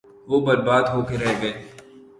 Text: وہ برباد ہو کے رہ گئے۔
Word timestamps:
وہ 0.29 0.37
برباد 0.45 0.83
ہو 0.93 0.99
کے 1.07 1.15
رہ 1.21 1.33
گئے۔ 1.41 1.53